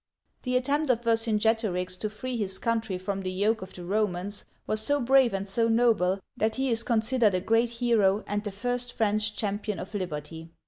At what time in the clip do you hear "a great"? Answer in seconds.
7.35-7.69